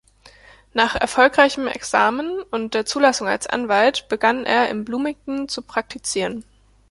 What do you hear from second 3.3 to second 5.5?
Anwalt begann er in Bloomington